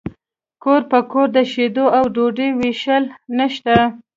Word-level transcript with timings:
کور 0.63 0.81
په 0.91 0.99
کور 1.11 1.27
د 1.35 1.37
شیدو 1.51 1.85
او 1.97 2.03
ډوډۍ 2.15 2.49
ویشل 2.59 3.03
نشته 3.37 3.75